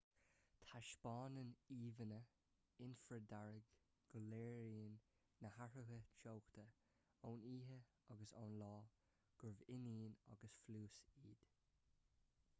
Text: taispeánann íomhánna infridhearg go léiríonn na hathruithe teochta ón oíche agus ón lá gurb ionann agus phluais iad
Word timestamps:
taispeánann 0.69 1.49
íomhánna 1.73 2.15
infridhearg 2.85 3.67
go 4.13 4.21
léiríonn 4.31 4.95
na 5.45 5.51
hathruithe 5.57 5.99
teochta 6.25 6.65
ón 7.29 7.45
oíche 7.49 7.77
agus 8.15 8.35
ón 8.45 8.57
lá 8.63 8.71
gurb 9.43 9.61
ionann 9.75 10.17
agus 10.37 10.57
phluais 10.65 10.99
iad 11.33 11.45